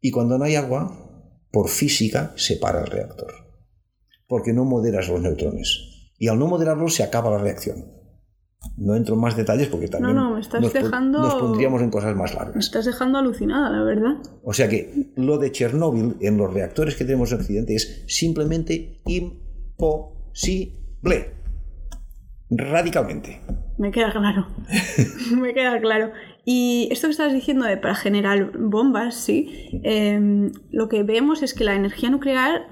[0.00, 1.08] Y cuando no hay agua,
[1.50, 3.32] por física se para el reactor.
[4.26, 6.12] Porque no moderas los neutrones.
[6.18, 7.98] Y al no moderarlos se acaba la reacción.
[8.76, 11.20] No entro en más detalles porque también no, no, me estás nos, dejando...
[11.20, 12.54] nos pondríamos en cosas más largas.
[12.54, 14.16] Me estás dejando alucinada, la verdad.
[14.42, 19.00] O sea que lo de Chernóbil en los reactores que tenemos en Occidente es simplemente
[19.06, 20.87] imposible.
[21.02, 21.34] Ble.
[22.50, 23.40] Radicalmente.
[23.78, 24.48] Me queda claro.
[25.40, 26.12] Me queda claro.
[26.44, 31.54] Y esto que estás diciendo de para generar bombas, sí, em, lo que vemos es
[31.54, 32.66] que la energía nuclear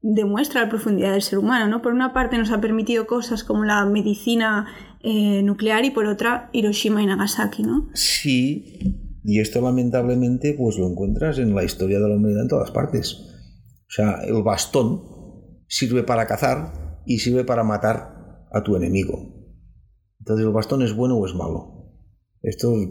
[0.00, 1.82] demuestra la profundidad del ser humano, ¿no?
[1.82, 4.66] Por una parte nos ha permitido cosas como la medicina
[5.02, 7.88] eh, nuclear y por otra Hiroshima y Nagasaki, ¿no?
[7.94, 12.70] Sí, y esto lamentablemente pues lo encuentras en la historia de la humanidad en todas
[12.70, 13.14] partes.
[13.88, 15.02] O sea, el bastón
[15.66, 19.18] sirve para cazar, y sirve para matar a tu enemigo.
[20.20, 21.94] Entonces, ¿el bastón es bueno o es malo?
[22.42, 22.90] Esto es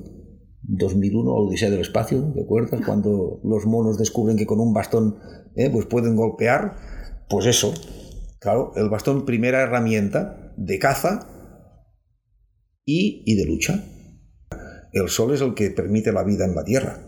[0.64, 2.82] 2001, Odisea del Espacio, ¿te acuerdas?
[2.84, 5.20] Cuando los monos descubren que con un bastón
[5.56, 6.76] eh, pues pueden golpear.
[7.30, 7.72] Pues eso,
[8.40, 11.28] claro, el bastón, primera herramienta de caza
[12.86, 13.84] y, y de lucha.
[14.94, 17.04] El sol es el que permite la vida en la Tierra.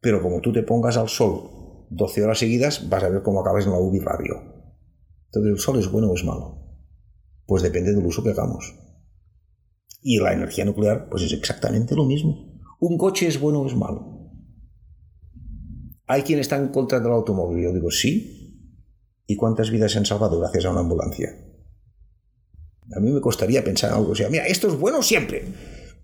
[0.00, 3.66] Pero como tú te pongas al sol 12 horas seguidas, vas a ver cómo acabas
[3.66, 4.53] en la UBI radio.
[5.34, 6.60] Entonces, ¿el sol es bueno o es malo?
[7.46, 8.72] Pues depende del uso que hagamos.
[10.00, 12.60] Y la energía nuclear, pues es exactamente lo mismo.
[12.78, 14.30] ¿Un coche es bueno o es malo?
[16.06, 17.64] Hay quien está en contra del automóvil.
[17.64, 18.70] Yo digo, sí.
[19.26, 21.30] ¿Y cuántas vidas se han salvado gracias a una ambulancia?
[22.94, 24.12] A mí me costaría pensar algo.
[24.12, 25.44] O sea, mira, esto es bueno siempre.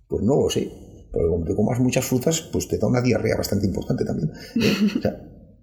[0.08, 0.72] Pues no lo sé.
[1.12, 4.32] Porque como te comas muchas frutas, pues te da una diarrea bastante importante también.
[4.56, 4.74] ¿eh?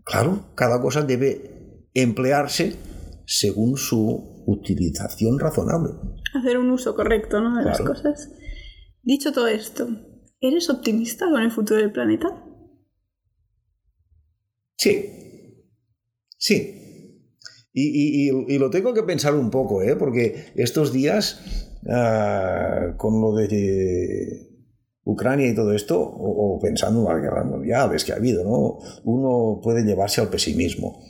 [0.05, 2.96] claro, cada cosa debe emplearse
[3.27, 5.91] según su utilización razonable.
[6.33, 7.57] Hacer un uso correcto ¿no?
[7.57, 8.31] de las cosas.
[9.03, 9.87] Dicho todo esto,
[10.39, 12.41] ¿eres optimista con el futuro del planeta?
[14.77, 15.65] Sí.
[16.37, 16.73] Sí.
[17.73, 19.95] Y, lo tengo que pensar un poco, ¿eh?
[19.97, 24.47] porque estos días, ah, con lo de
[25.03, 28.79] Ucrania y todo esto, o, pensando en las guerras mundiales que ha habido, ¿no?
[29.03, 31.03] uno puede llevarse al pesimismo.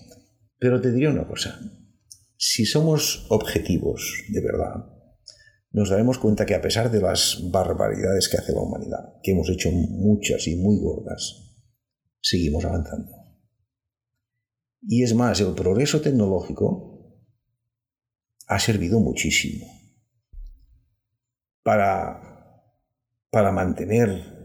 [0.59, 1.57] Pero te diré una cosa,
[2.37, 4.97] si somos objetivos de verdad,
[5.71, 9.49] nos daremos cuenta que a pesar de las barbaridades que hace la humanidad, que hemos
[9.49, 11.55] hecho muchas y muy gordas,
[12.21, 13.11] seguimos avanzando.
[14.81, 17.17] Y es más, el progreso tecnológico
[18.47, 19.67] ha servido muchísimo
[21.63, 22.63] para,
[23.29, 24.37] para mantener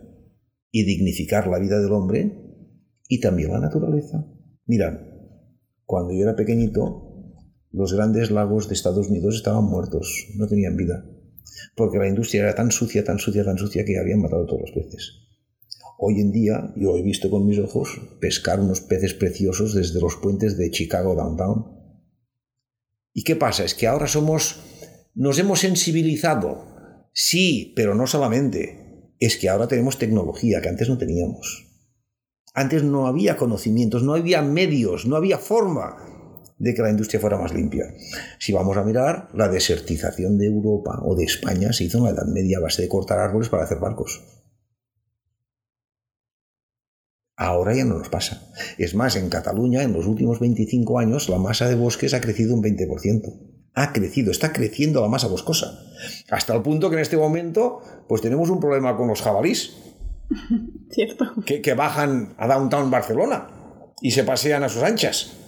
[0.70, 2.42] y dignificar la vida del hombre
[3.06, 4.26] y también la naturaleza.
[4.66, 4.98] Mirad,
[5.84, 7.11] cuando yo era pequeñito,
[7.72, 11.06] los grandes lagos de Estados Unidos estaban muertos, no tenían vida,
[11.74, 14.72] porque la industria era tan sucia, tan sucia, tan sucia que habían matado todos los
[14.72, 15.22] peces.
[15.98, 17.88] Hoy en día yo he visto con mis ojos
[18.20, 21.80] pescar unos peces preciosos desde los puentes de Chicago Downtown.
[23.14, 23.64] ¿Y qué pasa?
[23.64, 24.60] Es que ahora somos,
[25.14, 27.08] nos hemos sensibilizado.
[27.14, 29.14] Sí, pero no solamente.
[29.20, 31.68] Es que ahora tenemos tecnología que antes no teníamos.
[32.52, 36.11] Antes no había conocimientos, no había medios, no había forma
[36.62, 37.92] de que la industria fuera más limpia.
[38.38, 42.10] Si vamos a mirar, la desertización de Europa o de España se hizo en la
[42.10, 44.22] Edad Media a base de cortar árboles para hacer barcos.
[47.36, 48.52] Ahora ya no nos pasa.
[48.78, 52.54] Es más, en Cataluña, en los últimos 25 años, la masa de bosques ha crecido
[52.54, 53.40] un 20%.
[53.74, 55.80] Ha crecido, está creciendo la masa boscosa.
[56.30, 59.72] Hasta el punto que en este momento, pues tenemos un problema con los jabalís.
[60.92, 61.32] Cierto.
[61.44, 63.48] Que, que bajan a Downtown Barcelona
[64.00, 65.41] y se pasean a sus anchas.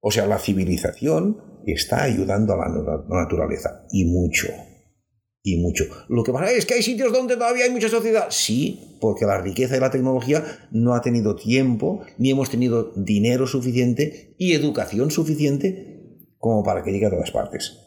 [0.00, 3.86] O sea, la civilización está ayudando a la naturaleza.
[3.90, 4.48] Y mucho
[5.42, 5.84] y mucho.
[6.08, 8.26] Lo que pasa es que hay sitios donde todavía hay mucha sociedad.
[8.30, 13.46] Sí, porque la riqueza de la tecnología no ha tenido tiempo, ni hemos tenido dinero
[13.46, 17.78] suficiente y educación suficiente como para que llegue a todas partes.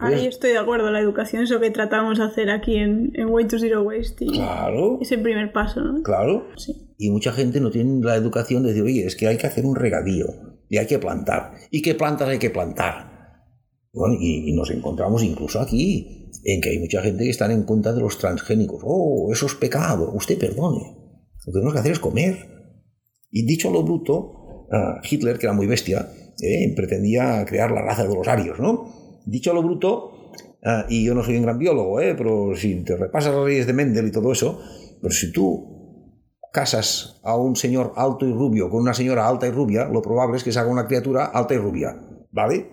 [0.00, 3.46] Ahí estoy de acuerdo, la educación es lo que tratamos de hacer aquí en, Way
[3.46, 4.26] to Zero Waste.
[4.26, 4.98] claro.
[5.00, 6.02] Es el primer paso, ¿no?
[6.02, 6.48] Claro.
[6.56, 6.94] Sí.
[6.98, 9.64] Y mucha gente no tiene la educación de decir, oye, es que hay que hacer
[9.64, 10.26] un regadío
[10.70, 11.52] y hay que plantar.
[11.70, 13.10] ¿Y qué plantas hay que plantar?
[14.20, 18.00] Y, nos encontramos incluso aquí, en que hay mucha gente que está en contra de
[18.00, 18.80] los transgénicos.
[18.84, 20.12] Oh, eso es pecado.
[20.14, 20.96] Usted perdone.
[21.44, 22.36] Lo que tenemos que hacer es comer.
[23.30, 26.08] Y dicho lo bruto, ah, Hitler, que era muy bestia,
[26.40, 29.20] eh, pretendía crear la raza de los arios, ¿no?
[29.26, 30.32] Dicho lo bruto,
[30.64, 33.66] ah, y yo no soy un gran biólogo, eh, pero si te repasas las leyes
[33.66, 34.60] de Mendel y todo eso,
[35.02, 35.79] pero si tú
[36.52, 40.36] casas a un señor alto y rubio con una señora alta y rubia, lo probable
[40.36, 41.96] es que se haga una criatura alta y rubia,
[42.32, 42.70] ¿vale?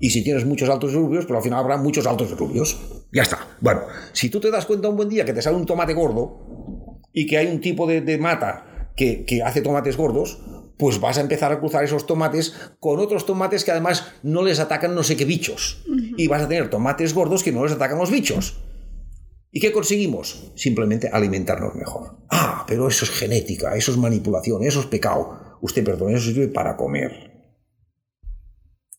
[0.00, 2.80] Y si tienes muchos altos y rubios, pero al final habrá muchos altos y rubios.
[3.12, 3.46] Ya está.
[3.60, 6.98] Bueno, si tú te das cuenta un buen día que te sale un tomate gordo
[7.12, 10.40] y que hay un tipo de, mata que, hace tomates gordos,
[10.78, 14.58] pues vas a empezar a cruzar esos tomates con otros tomates que además no les
[14.58, 15.84] atacan no sé qué bichos.
[16.16, 18.58] Y vas a tener tomates gordos que no les atacan los bichos.
[19.52, 20.52] ¿Y qué conseguimos?
[20.54, 22.18] Simplemente alimentarnos mejor.
[22.30, 25.58] Ah, pero eso es genética, eso es manipulación, eso es pecado.
[25.60, 27.30] Usted perdone, eso sirve para comer.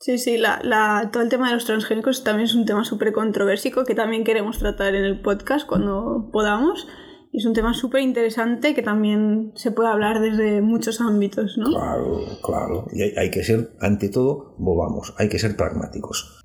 [0.02, 3.86] Sí, sí, la, todo el tema de los transgénicos también es un tema súper controversico
[3.86, 6.88] que también queremos tratar en el podcast cuando podamos.
[7.32, 11.70] Y es un tema súper interesante que también se puede hablar desde muchos ámbitos, ¿no?
[11.70, 12.88] Claro, claro.
[12.92, 16.42] Y hay, hay que ser, ante todo, volvamos, hay que ser pragmáticos.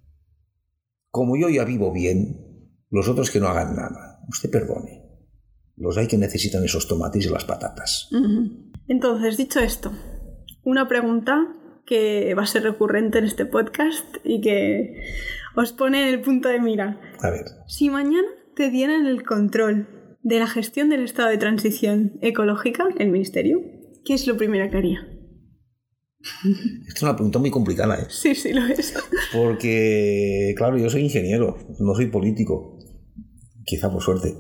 [1.11, 2.46] Como yo ya vivo bien,
[2.91, 5.03] los otros que no hagan nada, usted perdone.
[5.77, 8.09] Los hay que necesitan esos tomates y las patatas.
[8.89, 9.93] Entonces, dicho esto,
[10.63, 15.03] una pregunta que va a ser recurrente en este podcast y que
[15.55, 17.01] os pone en el punto de mira.
[17.21, 17.45] A ver.
[17.67, 23.11] Si mañana te dieran el control de la gestión del estado de transición ecológica, el
[23.11, 23.61] ministerio,
[24.05, 25.07] ¿qué es lo primero que haría?
[26.89, 28.07] Esta es una pregunta muy complicada, ¿eh?
[28.09, 28.95] Sí, sí, lo es.
[29.33, 32.76] Porque, claro, yo soy ingeniero, no soy político.
[33.67, 34.35] Quizá por suerte.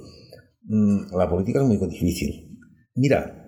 [0.62, 2.58] Mm, la política es muy difícil.
[2.94, 3.44] Mira,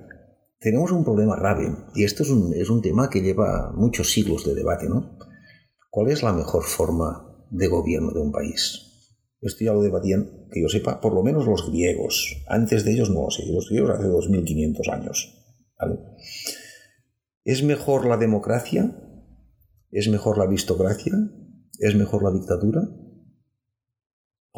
[0.58, 4.44] tenemos un problema grave, y esto es un, es un tema que lleva muchos siglos
[4.44, 5.16] de debate, ¿no?
[5.88, 8.84] ¿Cuál es la mejor forma de gobierno de un país?
[9.40, 12.42] Esto ya lo debatían, que yo sepa, por lo menos los griegos.
[12.48, 15.34] Antes de ellos no lo sé, los griegos hace 2500 años.
[17.44, 18.96] ¿Es mejor la democracia?
[19.92, 21.14] ¿Es mejor la aristocracia?
[21.78, 22.82] ¿Es mejor la dictadura?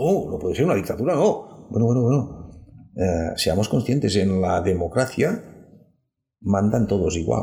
[0.03, 1.69] Oh, no puede ser una dictadura, no.
[1.71, 2.51] Bueno, bueno, bueno.
[2.97, 5.45] Eh, seamos conscientes, en la democracia
[6.41, 7.43] mandan todos igual.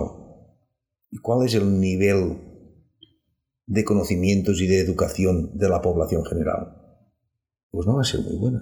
[1.12, 2.42] ¿Y cuál es el nivel
[3.68, 6.82] de conocimientos y de educación de la población general?
[7.70, 8.60] Pues no va a ser muy buena.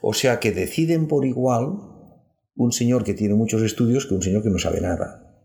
[0.00, 1.76] O sea que deciden por igual
[2.54, 5.42] un señor que tiene muchos estudios que un señor que no sabe nada.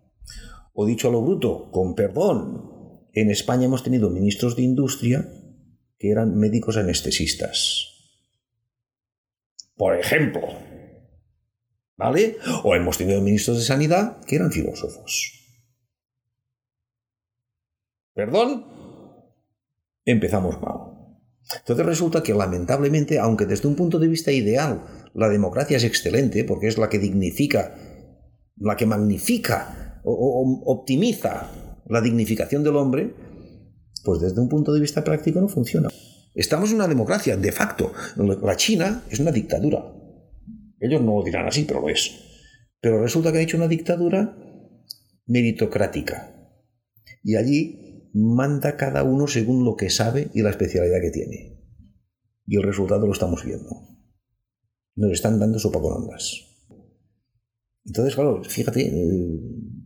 [0.74, 5.28] O dicho a lo bruto, con perdón, en España hemos tenido ministros de industria
[6.00, 7.86] que eran médicos anestesistas.
[9.76, 10.42] Por ejemplo,
[12.00, 12.38] ¿Vale?
[12.64, 15.34] O hemos tenido ministros de sanidad que eran filósofos.
[18.14, 18.66] ¿Perdón?
[20.06, 20.78] Empezamos mal.
[21.58, 26.46] Entonces resulta que lamentablemente, aunque desde un punto de vista ideal la democracia es excelente,
[26.46, 27.76] porque es la que dignifica,
[28.56, 31.52] la que magnifica o, optimiza
[31.86, 33.14] la dignificación del hombre,
[34.04, 35.90] pues desde un punto de vista práctico no funciona.
[36.34, 37.92] Estamos en una democracia, de facto.
[38.16, 39.94] La China es una dictadura.
[40.80, 42.12] Ellos no lo dirán así, pero lo es.
[42.80, 44.38] Pero resulta que ha hecho una dictadura
[45.26, 46.34] meritocrática.
[47.24, 51.60] Y allí manda cada uno según lo que sabe y la especialidad que tiene.
[52.46, 53.70] Y el resultado lo estamos viendo.
[54.96, 56.46] Nos están dando sopa con ondas.
[57.86, 59.40] Entonces, claro, fíjate, eh,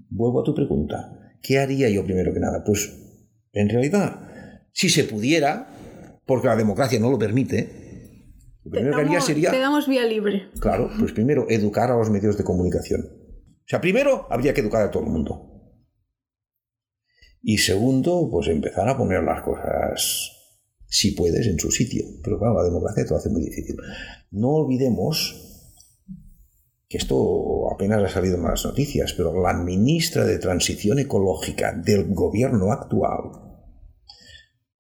[0.09, 1.37] vuelvo a tu pregunta.
[1.41, 2.63] ¿Qué haría yo primero que nada?
[2.63, 3.02] Pues,
[3.53, 4.19] en realidad,
[4.73, 5.69] si se pudiera,
[6.25, 7.81] porque la democracia no lo permite,
[8.63, 9.51] lo primero que haría sería...
[9.51, 10.49] Te damos vía libre.
[10.59, 13.01] Claro, pues primero educar a los medios de comunicación.
[13.01, 15.49] O sea, primero habría que educar a todo el mundo.
[17.41, 20.31] Y segundo, pues empezar a poner las cosas,
[20.87, 22.05] si puedes, en su sitio.
[22.23, 23.75] Pero claro, la democracia te lo hace muy difícil.
[24.31, 25.52] No olvidemos
[26.97, 32.71] esto apenas ha salido en las noticias, pero la ministra de Transición Ecológica del gobierno
[32.71, 33.43] actual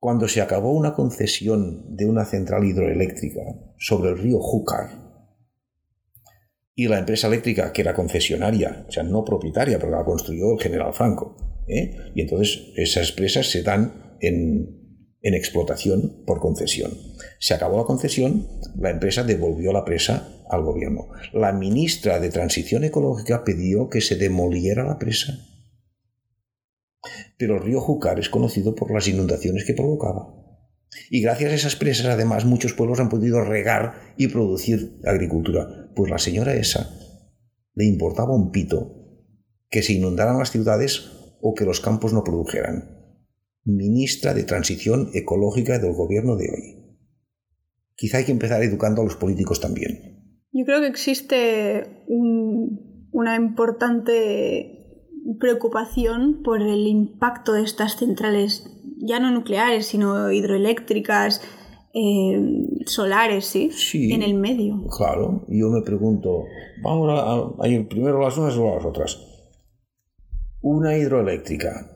[0.03, 3.39] cuando se acabó una concesión de una central hidroeléctrica
[3.77, 5.01] sobre el río Júcar
[6.75, 10.59] y la empresa eléctrica que era concesionaria, o sea, no propietaria, pero la construyó el
[10.59, 11.37] general Franco,
[11.67, 12.11] ¿eh?
[12.13, 14.82] y entonces esas presas se dan en,
[15.23, 16.91] en explotación por concesión.
[17.39, 18.47] Se acabó la concesión,
[18.77, 21.07] la empresa devolvió la presa al gobierno.
[21.33, 25.39] La ministra de Transición Ecológica pidió que se demoliera la presa
[27.37, 30.33] pero el río Júcar es conocido por las inundaciones que provocaba.
[31.09, 35.89] Y gracias a esas presas, además, muchos pueblos han podido regar y producir agricultura.
[35.95, 36.89] Pues la señora esa
[37.73, 39.17] le importaba un pito
[39.69, 41.09] que se inundaran las ciudades
[41.41, 42.92] o que los campos no produjeran.
[43.65, 46.83] Ministra de Transición Ecológica del gobierno de hoy.
[47.95, 50.39] Quizá hay que empezar educando a los políticos también.
[50.51, 54.83] Yo creo que existe una importante
[55.39, 61.41] preocupación por el impacto de estas centrales, ya no nucleares, sino hidroeléctricas,
[61.93, 63.69] eh, solares, ¿sí?
[64.11, 64.85] En el medio.
[64.97, 66.43] Claro, yo me pregunto,
[66.81, 69.19] vamos a, ir primero las unas o las otras.
[70.61, 71.92] Una hidroeléctrica.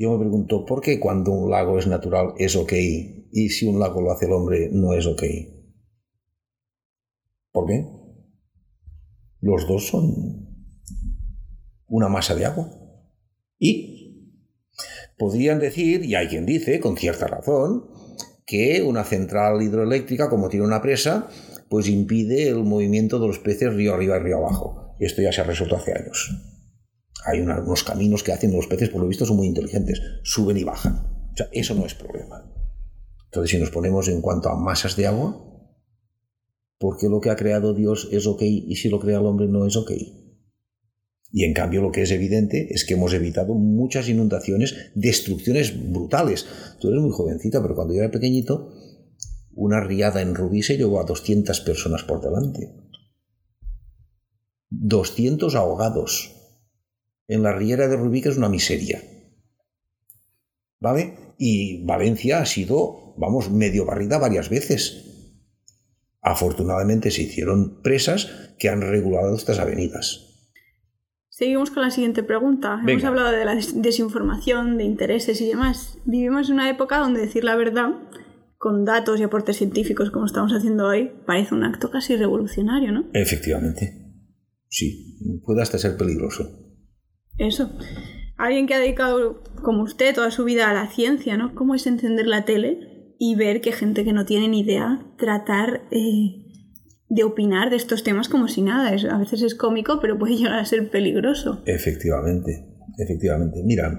[0.00, 2.72] Yo me pregunto, ¿por qué cuando un lago es natural es ok
[3.32, 5.24] y si un lago lo hace el hombre no es ok?
[7.50, 7.84] ¿Por qué?
[9.40, 10.46] Los dos son
[11.88, 12.70] una masa de agua.
[13.58, 14.38] Y
[15.18, 17.90] podrían decir, y hay quien dice, con cierta razón,
[18.46, 21.28] que una central hidroeléctrica, como tiene una presa,
[21.68, 24.94] pues impide el movimiento de los peces río arriba y río abajo.
[25.00, 26.47] Esto ya se ha resuelto hace años.
[27.30, 30.00] Hay unos caminos que hacen los peces, por lo visto, son muy inteligentes.
[30.22, 30.96] Suben y bajan.
[31.32, 32.50] O sea, eso no es problema.
[33.26, 35.44] Entonces, si nos ponemos en cuanto a masas de agua,
[36.78, 39.46] ¿por qué lo que ha creado Dios es ok y si lo crea el hombre
[39.46, 39.92] no es ok?
[41.30, 46.46] Y en cambio lo que es evidente es que hemos evitado muchas inundaciones, destrucciones brutales.
[46.80, 48.72] Tú eres muy jovencita, pero cuando yo era pequeñito,
[49.52, 52.72] una riada en Rubí se llevó a 200 personas por delante.
[54.70, 56.37] 200 ahogados.
[57.28, 59.00] En la riera de Rubí, que es una miseria.
[60.80, 61.34] ¿Vale?
[61.38, 65.04] Y Valencia ha sido, vamos, medio barrida varias veces.
[66.20, 70.24] Afortunadamente se hicieron presas que han regulado estas avenidas.
[71.28, 72.82] Seguimos con la siguiente pregunta.
[72.84, 75.98] Hemos hablado de la desinformación, de intereses y demás.
[76.04, 77.90] Vivimos en una época donde decir la verdad,
[78.56, 83.08] con datos y aportes científicos como estamos haciendo hoy, parece un acto casi revolucionario, ¿no?
[83.12, 84.08] Efectivamente.
[84.68, 86.67] Sí, puede hasta ser peligroso.
[87.38, 87.70] Eso.
[88.36, 91.54] Alguien que ha dedicado, como usted, toda su vida a la ciencia, ¿no?
[91.54, 95.82] ¿Cómo es encender la tele y ver que gente que no tiene ni idea tratar
[95.90, 96.44] eh,
[97.08, 98.90] de opinar de estos temas como si nada.
[98.90, 101.62] a veces es cómico, pero puede llegar a ser peligroso.
[101.66, 102.66] Efectivamente,
[102.98, 103.62] efectivamente.
[103.64, 103.90] Mira,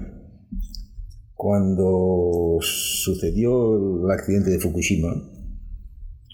[1.34, 5.12] cuando sucedió el accidente de Fukushima,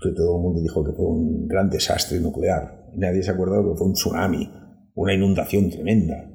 [0.02, 3.76] que todo el mundo dijo que fue un gran desastre nuclear, nadie se acuerda que
[3.76, 4.50] fue un tsunami,
[4.94, 6.30] una inundación tremenda.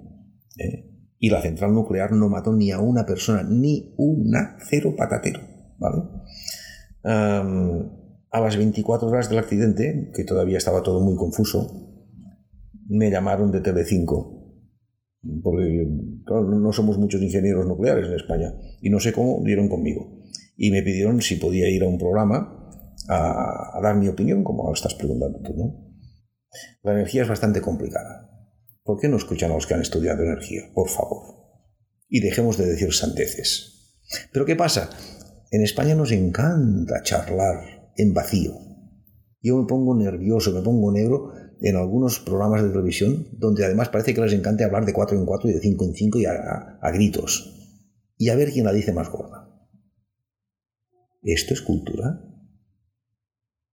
[0.57, 0.87] ¿Eh?
[1.19, 5.41] Y la central nuclear no mató ni a una persona, ni una, cero patatero.
[5.77, 6.03] ¿vale?
[7.03, 11.91] a las 24 horas del accidente, que todavía estaba todo muy confuso,
[12.87, 14.37] me llamaron de Telecinco.
[15.43, 15.87] Porque,
[16.25, 18.53] no somos muchos ingenieros nucleares en España.
[18.81, 20.21] Y no sé cómo dieron conmigo.
[20.57, 22.57] Y me pidieron si podía ir a un programa
[23.09, 25.91] a, dar mi opinión, como estás preguntando tú, ¿no?
[26.83, 28.30] La energía es bastante complicada.
[28.83, 30.63] ¿Por qué no escuchan a los que han estudiado energía?
[30.73, 31.35] Por favor.
[32.09, 33.99] Y dejemos de decir sandeces.
[34.33, 34.89] Pero ¿qué pasa?
[35.51, 38.53] En España nos encanta charlar en vacío.
[39.41, 44.13] Yo me pongo nervioso, me pongo negro en algunos programas de televisión donde además parece
[44.13, 46.91] que les encante hablar de 4 en 4 y de 5 en 5 y a,
[46.91, 47.57] gritos.
[48.17, 49.47] Y a ver quién la dice más gorda.
[51.21, 52.19] ¿Esto es cultura?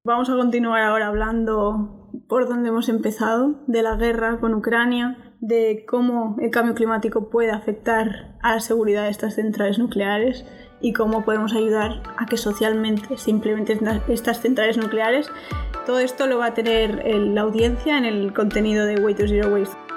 [0.04, 1.97] Vamos a continuar ahora hablando
[2.28, 7.50] por donde hemos empezado, de la guerra con Ucrania, de cómo el cambio climático puede
[7.50, 10.44] afectar a la seguridad de estas centrales nucleares
[10.80, 15.30] y cómo podemos ayudar a que socialmente se implementen estas centrales nucleares.
[15.86, 19.52] Todo esto lo va a tener la audiencia en el contenido de Way to Zero
[19.52, 19.87] Waste.